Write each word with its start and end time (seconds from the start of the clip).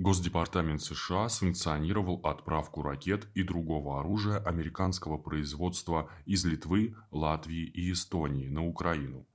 Госдепартамент 0.00 0.80
США 0.80 1.28
санкционировал 1.28 2.22
отправку 2.24 2.80
ракет 2.80 3.28
и 3.34 3.42
другого 3.42 4.00
оружия 4.00 4.38
американского 4.38 5.18
производства 5.18 6.10
из 6.24 6.42
Литвы, 6.46 6.96
Латвии 7.10 7.66
и 7.66 7.92
Эстонии 7.92 8.48
на 8.48 8.64
Украину. 8.66 9.28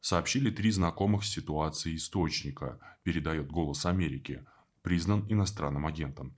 Сообщили 0.00 0.52
три 0.52 0.70
знакомых 0.70 1.24
с 1.24 1.28
ситуацией 1.28 1.96
источника, 1.96 2.78
передает 3.02 3.50
«Голос 3.50 3.84
Америки», 3.84 4.46
признан 4.82 5.26
иностранным 5.28 5.86
агентом. 5.86 6.36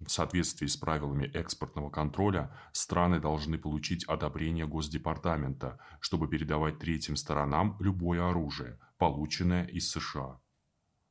В 0.00 0.08
соответствии 0.08 0.66
с 0.66 0.78
правилами 0.78 1.26
экспортного 1.26 1.90
контроля, 1.90 2.58
страны 2.72 3.20
должны 3.20 3.58
получить 3.58 4.04
одобрение 4.04 4.66
Госдепартамента, 4.66 5.78
чтобы 6.00 6.26
передавать 6.26 6.78
третьим 6.78 7.16
сторонам 7.16 7.76
любое 7.80 8.26
оружие, 8.26 8.78
полученное 8.96 9.66
из 9.66 9.90
США. 9.90 10.40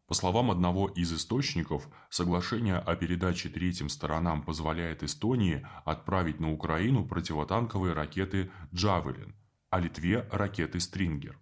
По 0.07 0.13
словам 0.13 0.51
одного 0.51 0.87
из 0.87 1.11
источников, 1.11 1.89
соглашение 2.11 2.77
о 2.77 2.95
передаче 2.95 3.49
третьим 3.49 3.89
сторонам 3.89 4.43
позволяет 4.43 5.01
Эстонии 5.01 5.65
отправить 5.83 6.39
на 6.39 6.51
Украину 6.51 7.07
противотанковые 7.07 7.93
ракеты 7.93 8.51
«Джавелин», 8.71 9.35
а 9.71 9.79
Литве– 9.79 10.27
ракеты 10.31 10.79
«Стрингер». 10.79 11.39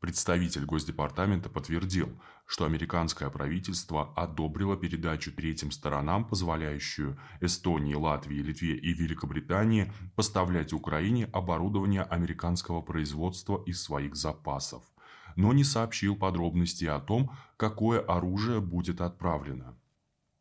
Представитель 0.00 0.64
Госдепартамента 0.64 1.48
подтвердил, 1.48 2.20
что 2.44 2.64
американское 2.64 3.30
правительство 3.30 4.12
одобрило 4.16 4.76
передачу 4.76 5.30
третьим 5.30 5.70
сторонам, 5.70 6.26
позволяющую 6.26 7.16
Эстонии, 7.40 7.94
Латвии, 7.94 8.42
Литве 8.42 8.76
и 8.76 8.94
Великобритании 8.94 9.92
поставлять 10.16 10.72
Украине 10.72 11.26
оборудование 11.26 12.02
американского 12.02 12.80
производства 12.80 13.62
из 13.64 13.80
своих 13.80 14.16
запасов 14.16 14.91
но 15.36 15.52
не 15.52 15.64
сообщил 15.64 16.16
подробностей 16.16 16.88
о 16.88 17.00
том, 17.00 17.30
какое 17.56 18.00
оружие 18.00 18.60
будет 18.60 19.00
отправлено. 19.00 19.76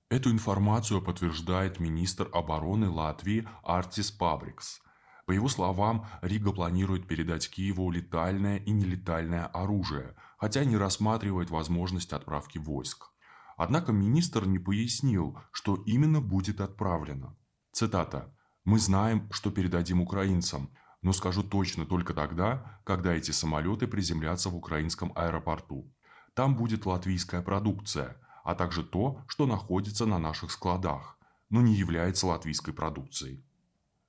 Эту 0.09 0.29
информацию 0.29 1.01
подтверждает 1.01 1.79
министр 1.79 2.29
обороны 2.33 2.89
Латвии 2.89 3.47
Артис 3.63 4.11
Пабрикс. 4.11 4.81
По 5.25 5.31
его 5.31 5.48
словам, 5.48 6.05
Рига 6.21 6.51
планирует 6.51 7.07
передать 7.07 7.49
Киеву 7.49 7.89
летальное 7.91 8.57
и 8.57 8.71
нелетальное 8.71 9.45
оружие, 9.45 10.15
хотя 10.37 10.65
не 10.65 10.75
рассматривает 10.75 11.49
возможность 11.49 12.11
отправки 12.11 12.57
войск. 12.57 13.11
Однако 13.55 13.93
министр 13.93 14.45
не 14.45 14.59
пояснил, 14.59 15.39
что 15.51 15.76
именно 15.85 16.20
будет 16.20 16.59
отправлено. 16.59 17.37
Цитата. 17.71 18.35
«Мы 18.65 18.79
знаем, 18.79 19.29
что 19.31 19.49
передадим 19.49 20.01
украинцам, 20.01 20.70
но 21.02 21.13
скажу 21.13 21.44
точно 21.44 21.85
только 21.85 22.13
тогда, 22.13 22.80
когда 22.84 23.13
эти 23.13 23.32
самолеты 23.32 23.88
приземлятся 23.88 24.49
в 24.49 24.55
украинском 24.55 25.12
аэропорту. 25.16 25.91
Там 26.34 26.55
будет 26.55 26.85
латвийская 26.85 27.41
продукция, 27.41 28.18
а 28.44 28.55
также 28.55 28.84
то, 28.84 29.24
что 29.27 29.46
находится 29.46 30.05
на 30.05 30.20
наших 30.20 30.52
складах, 30.52 31.18
но 31.49 31.62
не 31.62 31.76
является 31.76 32.27
латвийской 32.27 32.74
продукцией. 32.74 33.44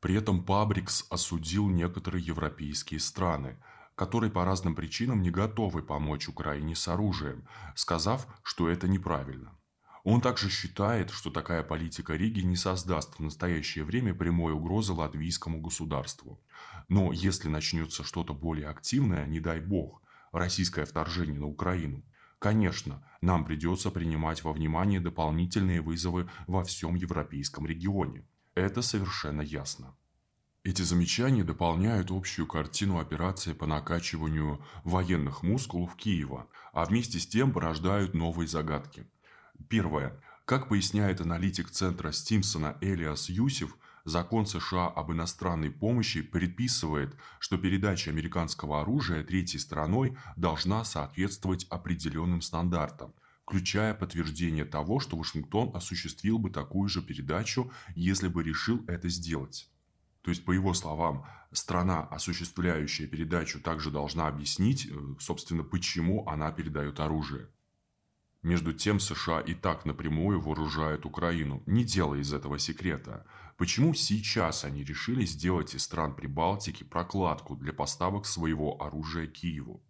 При 0.01 0.15
этом 0.15 0.45
Пабрикс 0.45 1.07
осудил 1.11 1.69
некоторые 1.69 2.25
европейские 2.25 3.01
страны, 3.01 3.57
которые 3.95 4.31
по 4.31 4.45
разным 4.45 4.75
причинам 4.75 5.23
не 5.23 5.31
готовы 5.31 5.83
помочь 5.83 6.29
Украине 6.29 6.75
с 6.75 6.89
оружием, 6.89 7.47
сказав, 7.75 8.27
что 8.43 8.69
это 8.69 8.89
неправильно. 8.89 9.57
Он 10.05 10.21
также 10.21 10.51
считает, 10.51 11.11
что 11.11 11.31
такая 11.31 11.63
политика 11.63 12.15
Риги 12.15 12.41
не 12.41 12.57
создаст 12.57 13.19
в 13.19 13.21
настоящее 13.21 13.85
время 13.85 14.15
прямой 14.15 14.53
угрозы 14.53 14.93
латвийскому 14.93 15.61
государству. 15.61 16.41
Но 16.89 17.13
если 17.13 17.49
начнется 17.49 18.03
что-то 18.03 18.35
более 18.35 18.69
активное, 18.69 19.27
не 19.27 19.39
дай 19.39 19.61
бог, 19.61 20.03
российское 20.33 20.87
вторжение 20.87 21.39
на 21.39 21.47
Украину, 21.47 22.03
конечно, 22.41 23.07
нам 23.21 23.45
придется 23.45 23.93
принимать 23.93 24.43
во 24.43 24.53
внимание 24.53 24.99
дополнительные 24.99 25.81
вызовы 25.81 26.29
во 26.49 26.65
всем 26.65 26.97
европейском 26.97 27.65
регионе. 27.65 28.27
Это 28.57 28.83
совершенно 28.83 29.43
ясно. 29.43 29.95
Эти 30.65 30.83
замечания 30.83 31.45
дополняют 31.45 32.11
общую 32.11 32.49
картину 32.49 32.99
операции 32.99 33.53
по 33.53 33.67
накачиванию 33.67 34.65
военных 34.83 35.45
мускулов 35.45 35.95
Киева, 35.95 36.49
а 36.73 36.85
вместе 36.85 37.21
с 37.21 37.27
тем 37.27 37.53
порождают 37.53 38.15
новые 38.15 38.49
загадки– 38.49 39.07
Первое. 39.69 40.21
Как 40.45 40.69
поясняет 40.69 41.21
аналитик 41.21 41.71
центра 41.71 42.13
Стимсона 42.13 42.77
Элиас 42.81 43.29
Юсиф, 43.29 43.77
закон 44.05 44.47
США 44.47 44.89
об 44.89 45.13
иностранной 45.13 45.71
помощи 45.71 46.23
предписывает, 46.23 47.17
что 47.39 47.59
передача 47.59 48.11
американского 48.11 48.81
оружия 48.81 49.23
третьей 49.23 49.61
стороной 49.61 50.17
должна 50.37 50.85
соответствовать 50.85 51.67
определенным 51.71 52.41
стандартам, 52.41 53.15
включая 53.45 53.95
подтверждение 53.95 54.65
того, 54.65 55.01
что 55.01 55.17
Вашингтон 55.17 55.71
осуществил 55.75 56.39
бы 56.39 56.51
такую 56.51 56.89
же 56.89 57.03
передачу, 57.03 57.71
если 57.95 58.29
бы 58.29 58.43
решил 58.43 58.85
это 58.89 59.09
сделать. 59.09 59.69
То 60.23 60.31
есть, 60.31 60.45
по 60.45 60.53
его 60.53 60.73
словам, 60.73 61.27
страна, 61.53 62.05
осуществляющая 62.05 63.07
передачу, 63.07 63.61
также 63.61 63.91
должна 63.91 64.29
объяснить, 64.29 64.87
э, 64.87 64.91
собственно, 65.19 65.65
почему 65.65 66.27
она 66.29 66.53
передает 66.53 67.01
оружие. 67.01 67.49
Между 68.43 68.73
тем 68.73 68.99
США 68.99 69.41
и 69.41 69.55
так 69.55 69.85
напрямую 69.85 70.41
вооружают 70.41 71.07
Украину, 71.07 71.63
не 71.67 71.85
делая 71.85 72.21
из 72.21 72.33
этого 72.33 72.59
секрета. 72.59 73.25
Почему 73.57 73.95
сейчас 73.95 74.65
они 74.65 74.83
решили 74.83 75.25
сделать 75.25 75.75
из 75.77 75.85
стран 75.85 76.17
Прибалтики 76.17 76.83
прокладку 76.83 77.55
для 77.55 77.73
поставок 77.73 78.27
своего 78.27 78.83
оружия 78.83 79.29
Киеву? 79.29 79.81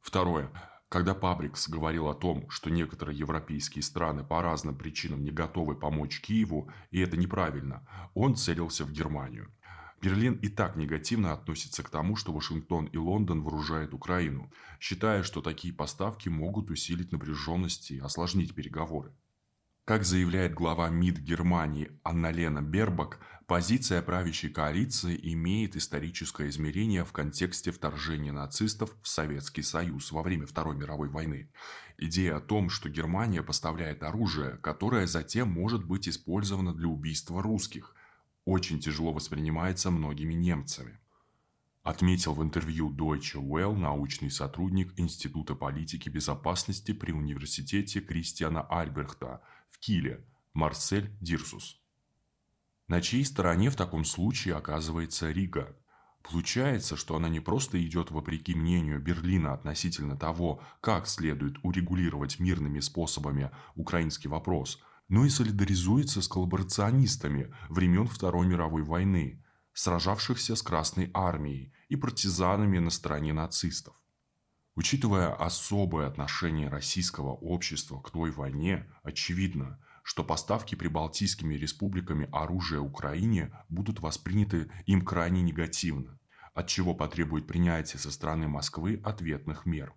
Второе. 0.00 0.52
Когда 0.88 1.16
Пабрикс 1.16 1.68
говорил 1.68 2.06
о 2.06 2.14
том, 2.14 2.48
что 2.48 2.70
некоторые 2.70 3.18
европейские 3.18 3.82
страны 3.82 4.22
по 4.22 4.40
разным 4.40 4.76
причинам 4.78 5.24
не 5.24 5.32
готовы 5.32 5.74
помочь 5.74 6.20
Киеву, 6.20 6.70
и 6.92 7.00
это 7.00 7.16
неправильно, 7.16 7.84
он 8.14 8.36
целился 8.36 8.84
в 8.84 8.92
Германию. 8.92 9.50
Берлин 10.00 10.34
и 10.34 10.48
так 10.48 10.76
негативно 10.76 11.32
относится 11.32 11.82
к 11.82 11.90
тому, 11.90 12.16
что 12.16 12.32
Вашингтон 12.32 12.86
и 12.86 12.98
Лондон 12.98 13.42
вооружают 13.42 13.94
Украину, 13.94 14.52
считая, 14.78 15.22
что 15.22 15.40
такие 15.40 15.72
поставки 15.72 16.28
могут 16.28 16.70
усилить 16.70 17.12
напряженность 17.12 17.90
и 17.90 17.98
осложнить 17.98 18.54
переговоры. 18.54 19.12
Как 19.86 20.04
заявляет 20.04 20.52
глава 20.52 20.88
МИД 20.90 21.18
Германии 21.18 21.92
Анна-Лена 22.02 22.60
Бербак, 22.60 23.20
позиция 23.46 24.02
правящей 24.02 24.50
коалиции 24.50 25.16
имеет 25.32 25.76
историческое 25.76 26.48
измерение 26.48 27.04
в 27.04 27.12
контексте 27.12 27.70
вторжения 27.70 28.32
нацистов 28.32 28.90
в 29.00 29.06
Советский 29.06 29.62
Союз 29.62 30.10
во 30.10 30.24
время 30.24 30.46
Второй 30.46 30.74
мировой 30.74 31.08
войны. 31.08 31.52
Идея 31.98 32.38
о 32.38 32.40
том, 32.40 32.68
что 32.68 32.88
Германия 32.88 33.44
поставляет 33.44 34.02
оружие, 34.02 34.58
которое 34.58 35.06
затем 35.06 35.48
может 35.50 35.84
быть 35.84 36.08
использовано 36.08 36.74
для 36.74 36.88
убийства 36.88 37.40
русских, 37.40 37.95
очень 38.46 38.78
тяжело 38.80 39.12
воспринимается 39.12 39.90
многими 39.90 40.32
немцами. 40.32 40.98
Отметил 41.82 42.32
в 42.32 42.42
интервью 42.42 42.90
Deutsche 42.90 43.40
Welle 43.40 43.76
научный 43.76 44.30
сотрудник 44.30 44.98
Института 44.98 45.54
политики 45.54 46.08
безопасности 46.08 46.92
при 46.92 47.12
университете 47.12 48.00
Кристиана 48.00 48.62
Альбрехта 48.62 49.42
в 49.70 49.78
Киле 49.78 50.24
Марсель 50.54 51.10
Дирсус. 51.20 51.80
На 52.88 53.00
чьей 53.00 53.24
стороне 53.24 53.68
в 53.68 53.76
таком 53.76 54.04
случае 54.04 54.54
оказывается 54.54 55.30
Рига? 55.30 55.76
Получается, 56.22 56.96
что 56.96 57.16
она 57.16 57.28
не 57.28 57.40
просто 57.40 57.84
идет 57.84 58.10
вопреки 58.10 58.54
мнению 58.54 59.00
Берлина 59.00 59.54
относительно 59.54 60.16
того, 60.16 60.60
как 60.80 61.08
следует 61.08 61.56
урегулировать 61.64 62.38
мирными 62.38 62.78
способами 62.78 63.50
украинский 63.74 64.28
вопрос– 64.28 64.80
но 65.08 65.24
и 65.24 65.28
солидаризуется 65.28 66.20
с 66.20 66.28
коллаборационистами 66.28 67.54
времен 67.68 68.06
Второй 68.06 68.46
мировой 68.46 68.82
войны, 68.82 69.44
сражавшихся 69.72 70.56
с 70.56 70.62
Красной 70.62 71.10
армией 71.14 71.72
и 71.88 71.96
партизанами 71.96 72.78
на 72.78 72.90
стороне 72.90 73.32
нацистов. 73.32 73.94
Учитывая 74.74 75.32
особое 75.32 76.06
отношение 76.06 76.68
российского 76.68 77.30
общества 77.30 78.00
к 78.00 78.10
той 78.10 78.30
войне, 78.30 78.86
очевидно, 79.02 79.78
что 80.02 80.22
поставки 80.22 80.74
прибалтийскими 80.74 81.54
республиками 81.54 82.28
оружия 82.30 82.80
Украине 82.80 83.52
будут 83.68 84.00
восприняты 84.00 84.70
им 84.84 85.02
крайне 85.02 85.42
негативно, 85.42 86.18
от 86.52 86.68
чего 86.68 86.94
потребует 86.94 87.46
принятия 87.46 87.98
со 87.98 88.10
стороны 88.10 88.48
Москвы 88.48 89.00
ответных 89.02 89.66
мер. 89.66 89.94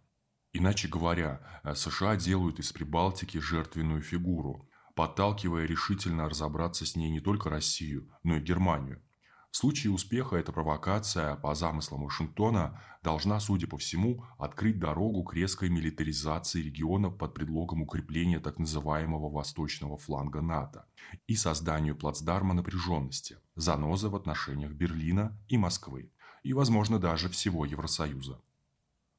Иначе 0.54 0.88
говоря, 0.88 1.42
США 1.76 2.16
делают 2.16 2.60
из 2.60 2.72
Прибалтики 2.72 3.38
жертвенную 3.38 4.02
фигуру, 4.02 4.69
подталкивая 5.00 5.66
решительно 5.66 6.28
разобраться 6.28 6.86
с 6.86 6.98
ней 6.98 7.10
не 7.10 7.22
только 7.22 7.50
Россию, 7.50 8.10
но 8.24 8.36
и 8.36 8.42
Германию. 8.42 9.02
В 9.50 9.56
случае 9.56 9.94
успеха 9.94 10.36
эта 10.36 10.52
провокация, 10.52 11.38
по 11.38 11.56
замыслам 11.56 12.04
Вашингтона, 12.04 12.84
должна, 13.02 13.40
судя 13.40 13.66
по 13.68 13.78
всему, 13.78 14.26
открыть 14.38 14.78
дорогу 14.78 15.24
к 15.24 15.34
резкой 15.34 15.70
милитаризации 15.70 16.62
региона 16.62 17.10
под 17.10 17.34
предлогом 17.34 17.84
укрепления 17.84 18.42
так 18.42 18.60
называемого 18.60 19.30
восточного 19.30 19.98
фланга 19.98 20.42
НАТО 20.42 20.86
и 21.28 21.36
созданию 21.38 21.96
плацдарма 21.96 22.54
напряженности, 22.54 23.38
заноза 23.56 24.10
в 24.10 24.18
отношениях 24.18 24.74
Берлина 24.74 25.40
и 25.48 25.58
Москвы, 25.58 26.12
и, 26.44 26.52
возможно, 26.52 27.00
даже 27.00 27.30
всего 27.30 27.64
Евросоюза. 27.64 28.42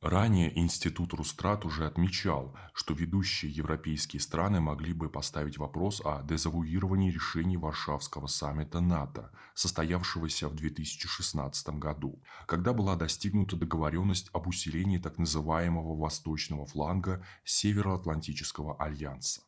Ранее 0.00 0.58
Институт 0.58 1.12
Рустрат 1.12 1.66
уже 1.66 1.86
отмечал, 1.86 2.56
что 2.72 2.94
ведущие 2.94 3.52
европейские 3.52 4.20
страны 4.20 4.58
могли 4.58 4.94
бы 4.94 5.10
поставить 5.10 5.58
вопрос 5.58 6.00
о 6.02 6.22
дезавуировании 6.22 7.10
решений 7.10 7.58
Варшавского 7.58 8.26
саммита 8.26 8.80
НАТО, 8.80 9.30
состоявшегося 9.54 10.48
в 10.48 10.54
2016 10.54 11.68
году, 11.78 12.22
когда 12.46 12.72
была 12.72 12.96
достигнута 12.96 13.56
договоренность 13.56 14.30
об 14.32 14.46
усилении 14.46 14.96
так 14.96 15.18
называемого 15.18 15.94
восточного 15.94 16.64
фланга 16.64 17.22
Североатлантического 17.44 18.76
альянса. 18.82 19.42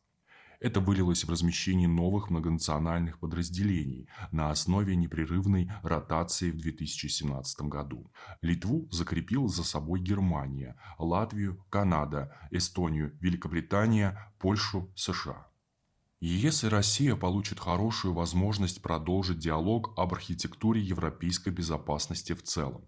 Это 0.63 0.79
вылилось 0.79 1.25
в 1.25 1.29
размещение 1.29 1.89
новых 1.89 2.29
многонациональных 2.29 3.19
подразделений 3.19 4.07
на 4.31 4.49
основе 4.49 4.95
непрерывной 4.95 5.69
ротации 5.83 6.51
в 6.51 6.57
2017 6.57 7.63
году. 7.63 8.09
Литву 8.41 8.87
закрепила 8.89 9.49
за 9.49 9.65
собой 9.65 9.99
Германия, 9.99 10.77
Латвию, 10.97 11.61
Канада, 11.69 12.33
Эстонию, 12.49 13.13
Великобритания, 13.19 14.33
Польшу, 14.39 14.89
США. 14.95 15.47
ЕС 16.21 16.63
и 16.63 16.69
Россия 16.69 17.17
получат 17.17 17.59
хорошую 17.59 18.13
возможность 18.13 18.81
продолжить 18.81 19.39
диалог 19.39 19.91
об 19.97 20.13
архитектуре 20.13 20.79
европейской 20.79 21.49
безопасности 21.49 22.31
в 22.31 22.41
целом. 22.41 22.87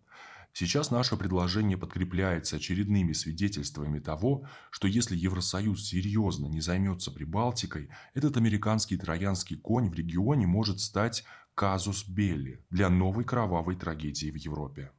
Сейчас 0.57 0.89
наше 0.89 1.17
предложение 1.17 1.77
подкрепляется 1.77 2.55
очередными 2.55 3.11
свидетельствами 3.11 3.99
того, 3.99 4.47
что 4.71 4.87
если 4.87 5.13
Евросоюз 5.13 5.85
серьезно 5.85 6.45
не 6.45 6.61
займется 6.61 7.11
Прибалтикой, 7.11 7.89
этот 8.13 8.37
американский 8.37 8.95
троянский 8.95 9.57
конь 9.57 9.89
в 9.89 9.93
регионе 9.93 10.47
может 10.47 10.79
стать 10.79 11.25
казус 11.55 12.07
белли 12.07 12.63
для 12.69 12.89
новой 12.89 13.25
кровавой 13.25 13.75
трагедии 13.75 14.31
в 14.31 14.37
Европе. 14.37 14.93